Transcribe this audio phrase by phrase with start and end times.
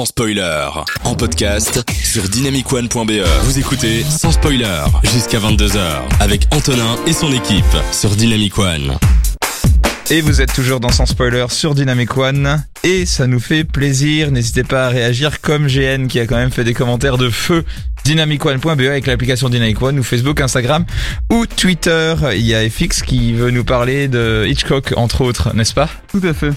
[0.00, 0.66] sans spoiler.
[1.04, 3.22] En podcast sur dynamicone.be.
[3.42, 5.78] Vous écoutez sans spoiler jusqu'à 22h
[6.20, 8.96] avec Antonin et son équipe sur Dynamic One.
[10.08, 12.64] Et vous êtes toujours dans Sans Spoiler sur Dynamic One.
[12.82, 14.30] Et ça nous fait plaisir.
[14.30, 17.66] N'hésitez pas à réagir comme GN qui a quand même fait des commentaires de feu.
[18.04, 20.86] Dynamicone.be avec l'application Dynamic One ou Facebook, Instagram
[21.30, 22.14] ou Twitter.
[22.32, 25.90] Il y a FX qui veut nous parler de Hitchcock entre autres, n'est-ce pas?
[26.10, 26.52] Tout à fait.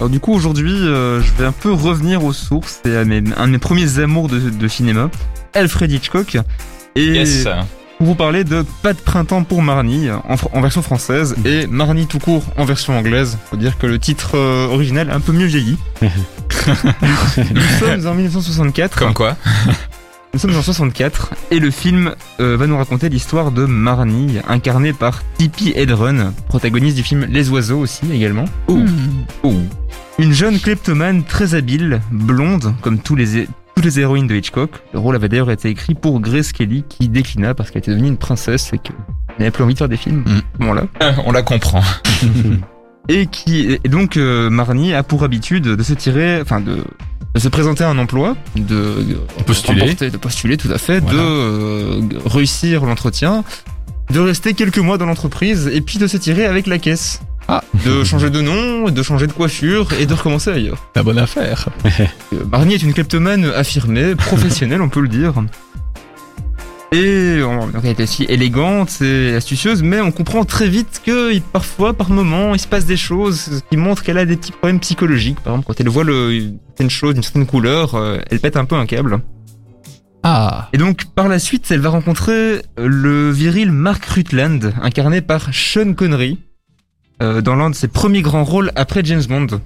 [0.00, 3.22] Alors du coup aujourd'hui euh, je vais un peu revenir aux sources et à mes,
[3.36, 5.10] un de mes premiers amours de, de cinéma,
[5.54, 6.36] Alfred Hitchcock.
[6.94, 7.44] Et Yes.
[7.98, 12.20] pour vous parler de Pas de printemps pour Marnie en, version française et Marnie tout
[12.20, 13.38] court en version anglaise.
[13.50, 15.76] Faut dire que le titre euh, original est un peu mieux vieilli.
[16.02, 18.98] Nous sommes en 1964.
[18.98, 19.36] Comme quoi
[20.34, 24.92] Nous sommes en 64 et le film euh, va nous raconter l'histoire de Marnie, incarnée
[24.92, 28.44] par Tippi Hedren, protagoniste du film Les Oiseaux aussi également.
[28.68, 28.84] Ouh.
[29.44, 29.54] Ouh.
[30.18, 34.70] Une jeune kleptomane très habile, blonde, comme tous les, toutes les héroïnes de Hitchcock.
[34.92, 38.08] Le rôle avait d'ailleurs été écrit pour Grace Kelly qui déclina parce qu'elle était devenue
[38.08, 38.96] une princesse et qu'elle
[39.38, 40.30] n'avait plus envie de faire des films Mm.
[40.30, 40.82] à ce moment-là.
[41.24, 41.82] On la comprend.
[43.10, 46.84] Et qui et donc euh, Marnie a pour habitude de se tirer, enfin de,
[47.34, 49.94] de se présenter à un emploi, de, de postuler.
[49.94, 51.16] de postuler tout à fait, Voilà.
[51.16, 53.44] de euh, réussir l'entretien,
[54.10, 57.22] de rester quelques mois dans l'entreprise et puis de se tirer avec la caisse.
[57.50, 57.64] Ah.
[57.86, 60.90] De changer de nom, de changer de coiffure et de recommencer ailleurs.
[60.94, 61.68] La bonne affaire.
[62.34, 65.32] Euh, Marnie est une kleptomane affirmée, professionnelle, on peut le dire.
[66.92, 72.10] Et elle est aussi élégante et astucieuse, mais on comprend très vite que parfois, par
[72.10, 75.40] moment, il se passe des choses qui montrent qu'elle a des petits problèmes psychologiques.
[75.40, 78.56] Par exemple, quand elle voit le, une certaine chose, une certaine couleur, euh, elle pète
[78.56, 79.20] un peu un câble.
[80.22, 80.68] Ah.
[80.74, 85.94] Et donc, par la suite, elle va rencontrer le viril Mark Rutland, incarné par Sean
[85.94, 86.38] Connery,
[87.22, 89.60] euh, dans l'un de ses premiers grands rôles après James Bond.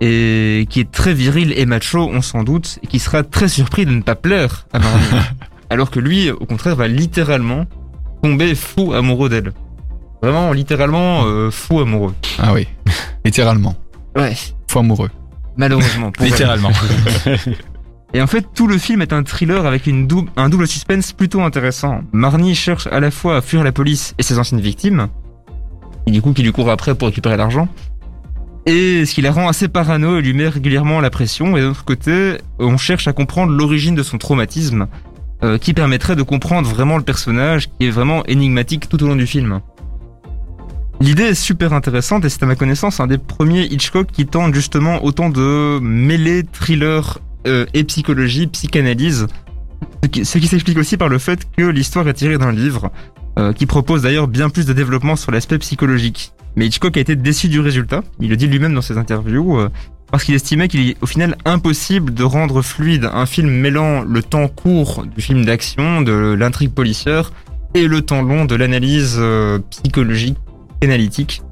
[0.00, 3.86] Et qui est très viril et macho, on s'en doute, et qui sera très surpris
[3.86, 5.24] de ne pas plaire à Marnie.
[5.70, 7.66] alors que lui, au contraire, va littéralement
[8.22, 9.52] tomber fou amoureux d'elle.
[10.22, 12.14] Vraiment, littéralement, euh, fou amoureux.
[12.38, 12.66] Ah oui.
[13.24, 13.76] Littéralement.
[14.16, 14.34] Ouais,
[14.68, 15.10] Fou amoureux.
[15.56, 16.10] malheureusement.
[16.10, 16.24] pour.
[16.26, 16.70] Littéralement.
[18.14, 21.12] Et en fait, tout le film est un thriller avec une dou- un double suspense
[21.12, 22.02] plutôt intéressant.
[22.12, 25.08] Marnie cherche à la fois à fuir la police et ses anciennes victimes,
[26.06, 27.68] et du coup qui lui courent après pour récupérer l'argent,
[28.66, 31.56] et ce qui la rend assez parano et lui met régulièrement la pression.
[31.56, 34.86] Et d'un autre côté, on cherche à comprendre l'origine de son traumatisme,
[35.42, 39.16] euh, qui permettrait de comprendre vraiment le personnage, qui est vraiment énigmatique tout au long
[39.16, 39.60] du film.
[41.00, 44.54] L'idée est super intéressante et c'est à ma connaissance un des premiers Hitchcock qui tente
[44.54, 49.26] justement autant de mêler thriller euh, et psychologie, psychanalyse.
[50.22, 52.92] Ce qui s'explique aussi par le fait que l'histoire est tirée d'un livre
[53.38, 56.32] euh, qui propose d'ailleurs bien plus de développement sur l'aspect psychologique.
[56.56, 59.70] Mais Hitchcock a été déçu du résultat, il le dit lui-même dans ses interviews, euh,
[60.10, 64.22] parce qu'il estimait qu'il est au final impossible de rendre fluide un film mêlant le
[64.22, 67.32] temps court du film d'action, de l'intrigue policière,
[67.74, 70.36] et le temps long de l'analyse euh, psychologique,
[70.82, 71.42] analytique.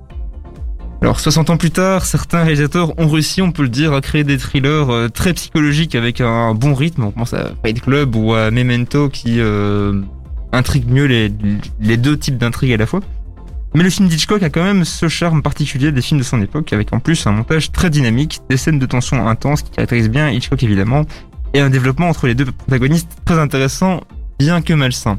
[1.01, 4.23] Alors 60 ans plus tard, certains réalisateurs ont réussi, on peut le dire, à créer
[4.23, 7.05] des thrillers euh, très psychologiques avec un bon rythme.
[7.05, 9.41] On pense à Fight Club ou à Memento qui
[10.53, 11.33] intriguent mieux les,
[11.81, 13.01] les deux types d'intrigues à la fois.
[13.75, 16.73] Mais le film d'Hitchcock a quand même ce charme particulier des films de son époque,
[16.73, 20.31] avec en plus un montage très dynamique, des scènes de tension intenses qui caractérisent bien
[20.31, 21.05] Hitchcock évidemment,
[21.55, 24.01] et un développement entre les deux protagonistes très intéressant,
[24.39, 25.19] bien que malsain.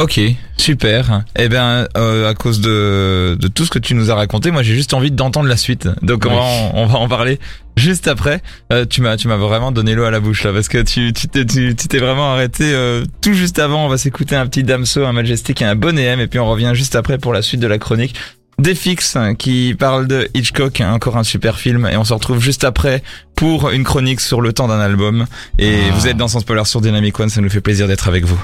[0.00, 0.20] Ok,
[0.56, 1.24] super.
[1.36, 4.62] Eh bien, euh, à cause de, de tout ce que tu nous as raconté, moi
[4.62, 5.88] j'ai juste envie d'entendre la suite.
[6.02, 7.40] Donc on, va en, on va en parler
[7.76, 8.40] juste après.
[8.72, 11.12] Euh, tu m'as tu m'as vraiment donné l'eau à la bouche là parce que tu
[11.12, 13.86] tu t'es tu t'es vraiment arrêté euh, tout juste avant.
[13.86, 16.48] On va s'écouter un petit Damso, un Majestic et un bon EM et puis on
[16.48, 18.14] revient juste après pour la suite de la chronique.
[18.58, 23.02] Défix qui parle de Hitchcock, encore un super film et on se retrouve juste après
[23.36, 25.26] pour une chronique sur le temps d'un album
[25.60, 25.94] et Ah.
[25.94, 28.38] vous êtes dans Sans Spoiler sur Dynamic One, ça nous fait plaisir d'être avec vous.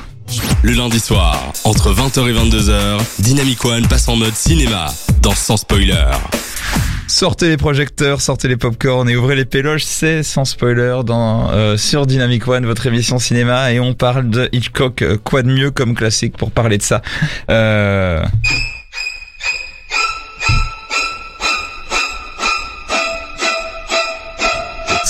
[0.63, 4.87] Le lundi soir, entre 20h et 22h, Dynamic One passe en mode cinéma
[5.21, 6.07] dans Sans Spoiler.
[7.09, 11.77] Sortez les projecteurs, sortez les popcorn et ouvrez les péloges, c'est sans spoiler dans euh,
[11.77, 15.03] sur Dynamic One, votre émission cinéma, et on parle de Hitchcock.
[15.03, 17.03] Euh, Quoi de mieux comme classique pour parler de ça?
[17.51, 18.25] Euh,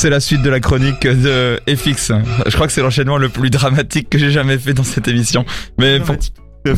[0.05, 2.13] C'est la suite de la chronique de FX.
[2.45, 5.47] Je crois que c'est l'enchaînement le plus dramatique que j'ai jamais fait dans cette émission.
[5.79, 6.15] Mais pour...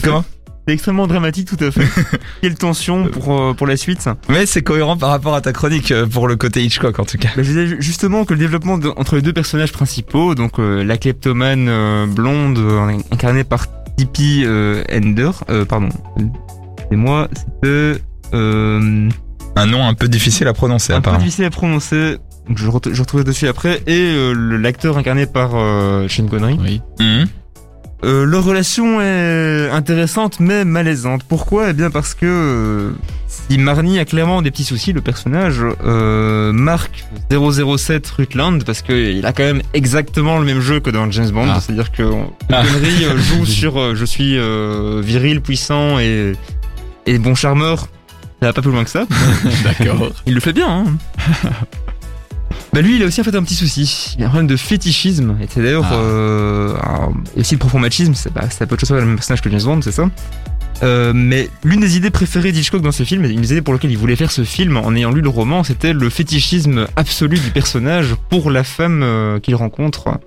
[0.01, 0.25] Comment
[0.69, 1.89] C'est extrêmement dramatique, tout à fait.
[2.41, 4.09] Quelle tension pour, euh, pour la suite.
[4.29, 7.19] Mais c'est cohérent par rapport à ta chronique euh, pour le côté Hitchcock en tout
[7.19, 7.31] cas.
[7.37, 10.61] Bah, je disais ju- justement que le développement de- entre les deux personnages principaux, donc
[10.61, 15.31] euh, la kleptomane euh, blonde euh, incarnée par Tippi Ender,
[15.69, 15.89] pardon,
[16.89, 17.27] c'est moi,
[17.65, 18.01] c'était
[18.33, 21.25] Un nom un peu difficile à prononcer un peu apparemment.
[21.25, 22.19] difficile à prononcer.
[22.49, 26.59] Donc je, re- je retrouvais dessus après, et euh, l'acteur incarné par euh, Sean Connery.
[26.61, 26.81] Oui.
[27.01, 27.27] Mhm.
[28.05, 31.23] Euh, leur relation est intéressante mais malaisante.
[31.25, 31.71] Pourquoi?
[31.71, 32.93] Eh bien parce que
[33.27, 38.93] si Marnie a clairement des petits soucis, le personnage euh, marque 007 Rutland parce que
[38.93, 41.59] il a quand même exactement le même jeu que dans James Bond, Ah.
[41.61, 42.03] c'est-à-dire que
[42.53, 42.63] Ah.
[42.65, 46.35] Connery joue sur euh, je suis euh, viril, puissant et
[47.07, 47.89] et bon charmeur.
[48.43, 49.07] Ça va pas plus loin que ça.
[49.65, 50.11] D'accord.
[50.27, 50.85] Il le fait bien, hein
[52.77, 54.15] Bah lui, il a aussi en fait un petit souci.
[54.19, 55.39] Il a un problème de fétichisme.
[55.41, 55.95] Et c'est d'ailleurs Ah.
[55.95, 56.77] euh,
[57.35, 58.13] aussi le profond machisme.
[58.13, 60.11] C'est bah, peu de chose le même personnage que James Bond, c'est ça.
[60.83, 63.73] Euh, mais l'une des idées préférées d'Hitchcock dans ce film, et une des idées pour
[63.73, 67.39] lesquelles il voulait faire ce film en ayant lu le roman, c'était le fétichisme absolu
[67.39, 70.21] du personnage pour la femme euh, qu'il rencontre.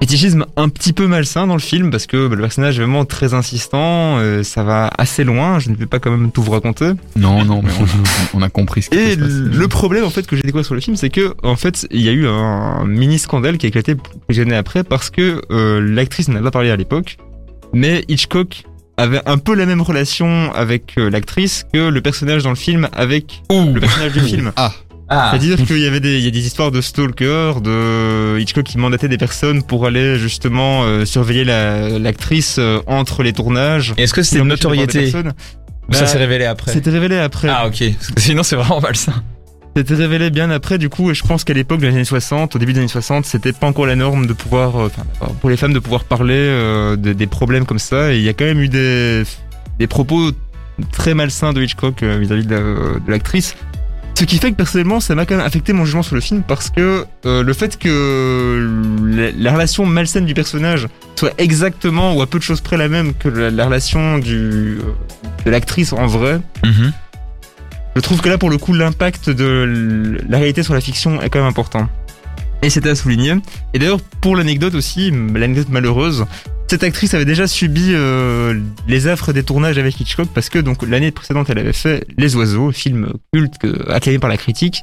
[0.00, 3.06] Fétichisme un petit peu malsain dans le film parce que bah, le personnage est vraiment
[3.06, 6.50] très insistant, euh, ça va assez loin, je ne vais pas quand même tout vous
[6.50, 6.90] raconter.
[7.16, 7.70] Non, non, mais
[8.34, 9.28] on, on a compris ce qui Et se passe.
[9.30, 12.02] le problème en fait que j'ai découvert sur le film, c'est que en fait il
[12.02, 13.96] y a eu un mini scandale qui a éclaté
[14.26, 17.16] quelques années après parce que euh, l'actrice n'en a pas parlé à l'époque,
[17.72, 18.64] mais Hitchcock
[18.98, 22.88] avait un peu la même relation avec euh, l'actrice que le personnage dans le film
[22.92, 24.52] avec le personnage du film.
[24.56, 24.72] Ah,
[25.08, 25.28] Ah.
[25.30, 28.76] C'est-à-dire qu'il y avait des, il y a des histoires de stalker, de Hitchcock qui
[28.78, 33.94] mandatait des personnes pour aller justement euh, surveiller la- l'actrice euh, entre les tournages.
[33.98, 37.48] Est-ce que c'était une notoriété ça Bah, s'est révélé après C'était révélé après.
[37.48, 37.84] Ah ok.
[38.16, 39.14] Sinon c'est vraiment malsain.
[39.76, 42.56] C'était révélé bien après, du coup, et je pense qu'à l'époque, dans les années 60,
[42.56, 45.50] au début des années 60, c'était pas encore la norme de pouvoir, euh, enfin, pour
[45.50, 48.32] les femmes de pouvoir parler euh, de- des problèmes comme ça, et il y a
[48.32, 49.22] quand même eu des,
[49.78, 50.30] des propos
[50.92, 53.54] très malsains de Hitchcock vis-à-vis de l'actrice.
[54.18, 56.42] Ce qui fait que personnellement, ça m'a quand même affecté mon jugement sur le film
[56.42, 58.66] parce que euh, le fait que
[59.04, 62.88] la, la relation malsaine du personnage soit exactement ou à peu de choses près la
[62.88, 64.80] même que la, la relation du, euh,
[65.44, 66.92] de l'actrice en vrai, Mhm.
[67.94, 71.28] je trouve que là, pour le coup, l'impact de la réalité sur la fiction est
[71.28, 71.86] quand même important.
[72.62, 73.34] Et c'était à souligner.
[73.74, 76.24] Et d'ailleurs, pour l'anecdote aussi, l'anecdote malheureuse,
[76.68, 78.58] cette actrice avait déjà subi euh,
[78.88, 82.34] les affres des tournages avec Hitchcock parce que donc l'année précédente, elle avait fait Les
[82.36, 84.82] Oiseaux, film culte que- acclamé par la critique,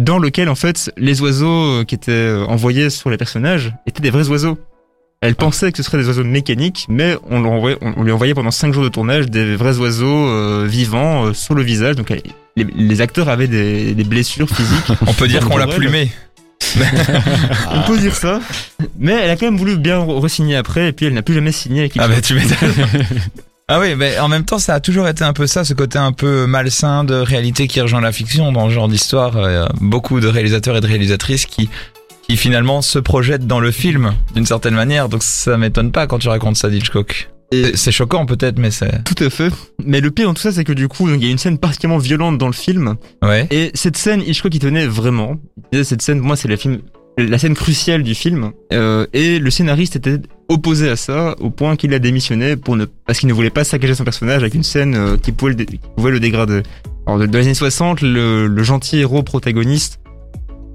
[0.00, 4.02] dans lequel en fait les oiseaux euh, qui étaient euh, envoyés sur les personnages étaient
[4.02, 4.58] des vrais oiseaux.
[5.20, 8.74] Elle pensait que ce seraient des oiseaux mécaniques, mais on, envoyait- lui envoyait pendant cinq
[8.74, 11.96] jours de tournage des vrais oiseaux euh, vivants euh, sur le visage.
[11.96, 12.22] Donc elle-
[12.56, 14.90] les, les acteurs avaient des, des blessures physiques.
[15.06, 16.10] On peut dire qu'on l'a plumé.
[17.72, 18.40] On peut dire ça.
[18.98, 21.34] Mais elle a quand même voulu bien re- re-signer après, et puis elle n'a plus
[21.34, 22.16] jamais signé avec Ah Hitchcock.
[22.16, 22.86] bah tu m'étonnes.
[23.66, 25.98] Ah oui, mais en même temps, ça a toujours été un peu ça, ce côté
[25.98, 29.38] un peu malsain de réalité qui rejoint la fiction dans ce genre d'histoire.
[29.38, 31.70] euh, beaucoup de réalisateurs et de réalisatrices qui
[32.28, 35.08] qui finalement se projettent dans le film d'une certaine manière.
[35.08, 37.30] Donc ça m'étonne pas quand tu racontes ça d'Hitchcock.
[37.74, 39.52] C'est- choquant peut-être, mais c'est Tout à fait.
[39.84, 41.58] Mais le pire dans tout ça, c'est que du coup, il y a une scène
[41.58, 42.96] particulièrement violente dans le film.
[43.22, 43.46] ouais.
[43.50, 45.36] Et cette scène, Hitchcock y tenait vraiment.
[45.82, 46.78] Cette scène, pour moi, c'est la, film,
[47.18, 48.50] la scène cruciale du film.
[48.72, 50.18] Euh, et le scénariste était
[50.48, 53.64] opposé à ça, au point qu'il a démissionné pour ne, parce qu'il ne voulait pas
[53.64, 56.62] saccager son personnage avec une scène euh, qui, pouvait le, dé- qui pouvait le dégrader.
[57.06, 60.00] Alors, dans les années 60, le, le gentil héros protagoniste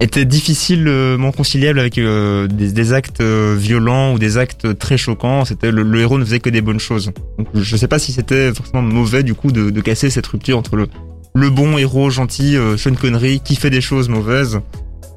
[0.02, 5.44] était difficilement conciliable avec euh, des, des actes euh, violents ou des actes très choquants.
[5.46, 7.12] C'était le, le héros ne faisait que des bonnes choses.
[7.38, 10.58] Donc je sais pas si c'était forcément mauvais du coup de, de casser cette rupture
[10.58, 10.88] entre le
[11.36, 14.60] le bon héros gentil euh, Sean Connery qui fait des choses mauvaises.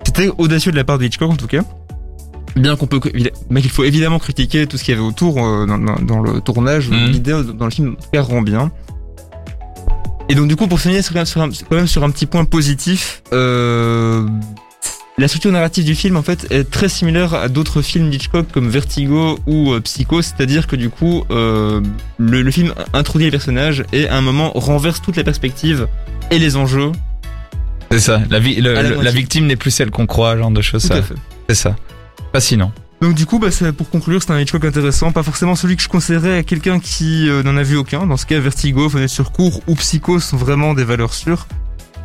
[0.04, 1.62] C'était audacieux de la part de Hitchcock en tout cas.
[2.54, 3.00] Bien qu'on peut,
[3.48, 6.20] mais qu'il faut évidemment critiquer tout ce qu'il y avait autour euh, dans, dans- dans
[6.20, 6.90] le tournage.
[6.90, 7.06] Mhm.
[7.06, 8.70] L'idée dans le film rend bien.
[10.28, 11.24] Et donc du coup pour finir un-
[11.68, 14.26] quand même sur un petit point positif, euh,
[15.18, 18.68] la structure narrative du film en fait est très similaire à d'autres films d'Hitchcock comme
[18.68, 21.80] Vertigo ou euh, Psycho, c'est-à-dire que du coup euh,
[22.18, 25.86] le, le film introduit les personnages et à un moment renverse toute la perspective
[26.30, 26.92] et les enjeux.
[27.90, 28.22] C'est ça.
[28.30, 29.20] La, vi- le- À la le- la moitié.
[29.20, 30.88] victime n'est plus celle qu'on croit, genre de choses.
[31.48, 31.76] C'est ça.
[32.32, 32.72] Fascinant.
[33.02, 35.88] Donc du coup, bah, pour conclure, c'est un Hitchcock intéressant, pas forcément celui que je
[35.88, 38.06] conseillerais à quelqu'un qui euh, n'en a vu aucun.
[38.06, 41.46] Dans ce cas, Vertigo, Fenêtre sur cours ou Psycho sont vraiment des valeurs sûres.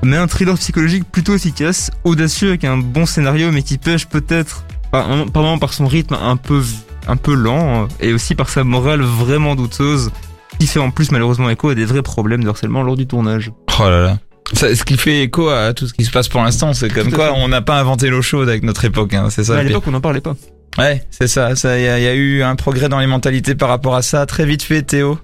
[0.04, 4.64] Mais un thriller psychologique plutôt efficace, audacieux avec un bon scénario, mais qui pêche peut-être
[4.92, 6.62] par, un- par son rythme un peu
[7.10, 10.12] un peu lent euh, et aussi par sa morale vraiment douteuse,
[10.60, 13.52] qui fait en plus malheureusement écho à des vrais problèmes de harcèlement lors du tournage.
[13.80, 14.18] Oh là là.
[14.54, 17.12] Ça, ce qui fait écho à tout ce qui se passe pour l'instant, c'est comme
[17.12, 19.14] quoi on n'a pas inventé l'eau chaude avec notre époque.
[19.14, 19.54] Hein, c'est ça.
[19.54, 20.36] Mais à l'époque, on n'en parlait pas.
[20.78, 21.56] Ouais, c'est ça.
[21.56, 23.96] Ça, il y, a- il y a eu un progrès dans les mentalités par rapport
[23.96, 24.26] à ça.
[24.26, 25.18] Très vite fait, Théo.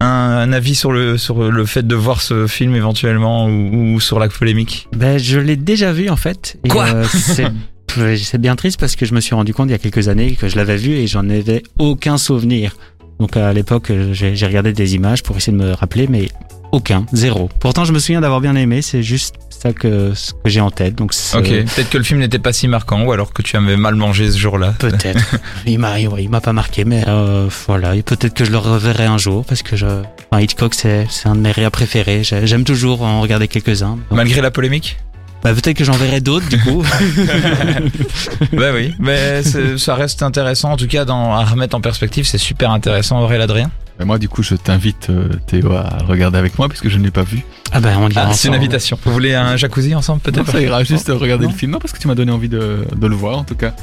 [0.00, 4.00] Un, un avis sur le sur le fait de voir ce film éventuellement ou, ou
[4.00, 4.88] sur la polémique.
[4.96, 6.58] Ben, je l'ai déjà vu en fait.
[6.64, 7.04] Et, Quoi euh,
[8.16, 10.36] C'est bien triste parce que je me suis rendu compte il y a quelques années
[10.36, 12.76] que je l'avais vu et j'en avais aucun souvenir.
[13.18, 16.28] Donc à l'époque, euh, j'ai j'ai regardé des images pour essayer de me rappeler, mais
[16.72, 17.48] Aucun, zéro.
[17.58, 20.70] Pourtant, je me souviens d'avoir bien aimé, c'est juste ça que, ce que j'ai en
[20.70, 20.94] tête.
[20.94, 23.76] Donc, Ok, peut-être que le film n'était pas si marquant ou alors que tu avais
[23.76, 24.74] mal mangé ce jour-là.
[24.78, 25.20] Peut-être.
[25.66, 27.96] il m'a, ouais, il m'a pas marqué, mais euh, voilà.
[27.96, 29.86] Et peut-être que je le reverrai un jour parce que je,
[30.30, 32.22] enfin, Hitchcock, c'est, c'est un de mes réas préférés.
[32.24, 33.96] J'ai- J'aime toujours en regarder quelques-uns.
[33.96, 34.96] Donc, Malgré la polémique?
[35.42, 36.84] bah, peut-être que j'en verrai d'autres du coup.
[38.52, 42.38] Bah oui, mais ça reste intéressant en tout cas dans, à remettre en perspective, c'est
[42.38, 43.70] super intéressant Aurélien Adrien.
[44.00, 47.04] Et moi, du coup, je t'invite, euh, Théo, à regarder avec moi, puisque je ne
[47.04, 47.44] l'ai pas vu.
[47.72, 48.98] ah ben, on ira Ah, c'est une invitation.
[49.04, 50.50] Vous voulez un jacuzzi ensemble peut-être?
[50.50, 51.50] Ça ira juste regarder Non.
[51.52, 51.72] le film.
[51.72, 53.74] Non, parce que tu m'as donné envie de, de le voir, en tout cas.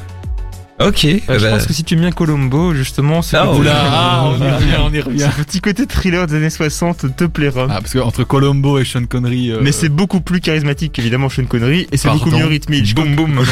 [0.80, 1.06] Ok.
[1.06, 4.24] Euh, je bah, pense que si tu aimes bien Colombo, justement, ce Ah, oula, ah,
[4.28, 5.20] on y revient, on y revient.
[5.36, 7.66] ce petit côté thriller des années 60 te plaira.
[7.70, 9.52] Ah, parce que entre Colombo et Sean Connery.
[9.52, 12.82] euh, Mais c'est beaucoup plus charismatique qu'évidemment Sean Connery et c'est beaucoup mieux rythmé.
[12.96, 13.40] Boum boum.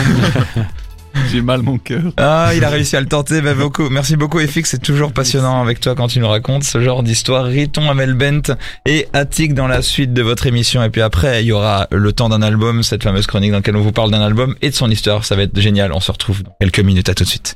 [1.31, 2.01] J'ai mal mon cœur.
[2.17, 3.41] Ah, il a réussi à le tenter.
[3.41, 3.89] Bah, beaucoup.
[3.89, 4.63] Merci beaucoup, FX.
[4.65, 7.45] C'est toujours passionnant avec toi quand tu nous racontes ce genre d'histoire.
[7.45, 8.55] Riton, Amel Bent
[8.85, 10.83] et Attic dans la suite de votre émission.
[10.83, 13.75] Et puis après, il y aura le temps d'un album, cette fameuse chronique dans laquelle
[13.75, 15.25] on vous parle d'un album et de son histoire.
[15.25, 15.93] Ça va être génial.
[15.93, 17.09] On se retrouve dans quelques minutes.
[17.09, 17.53] À tout de suite.